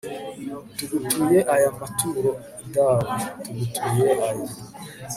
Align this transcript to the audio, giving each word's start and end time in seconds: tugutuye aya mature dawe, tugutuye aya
tugutuye 0.75 1.39
aya 1.53 1.69
mature 1.77 2.31
dawe, 2.73 3.15
tugutuye 3.43 4.11
aya 4.27 4.47